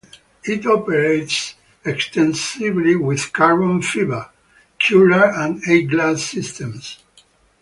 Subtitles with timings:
[0.43, 1.53] It operates
[1.85, 4.31] extensively with carbon fiber,
[4.79, 6.97] Kevlar and E-glass systems.